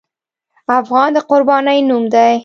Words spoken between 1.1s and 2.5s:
د قربانۍ نوم دی.